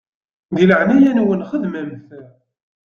Di 0.55 0.63
leɛnaya-nwen 0.69 1.45
xedmem-t. 1.49 2.09